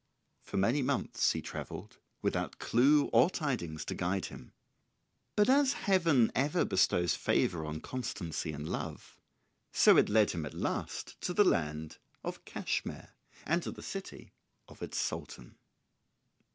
[0.41, 4.51] For many months he travelled without clue or tidings to guide him;
[5.35, 9.19] but as Heaven ever bestows favour on constancy in love,
[9.71, 13.11] so it led him at last to the land of Cashmire,
[13.45, 14.33] and to the city
[14.67, 15.59] of its Sultan.